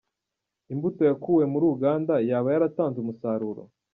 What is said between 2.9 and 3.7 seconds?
umusaruro?.